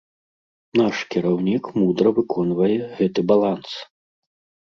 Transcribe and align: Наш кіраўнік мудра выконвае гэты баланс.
Наш 0.79 0.97
кіраўнік 1.15 1.67
мудра 1.81 2.09
выконвае 2.19 2.77
гэты 3.01 3.19
баланс. 3.33 3.69